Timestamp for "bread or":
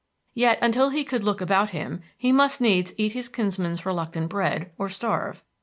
4.29-4.89